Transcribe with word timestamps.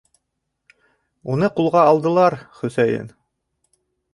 Уны 1.35 1.49
ҡулға 1.59 1.83
алдылар, 1.91 2.37
Хөсәйен. 2.61 3.13